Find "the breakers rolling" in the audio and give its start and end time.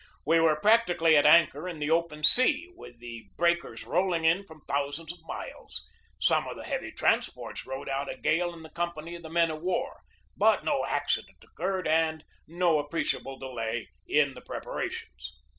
2.97-4.25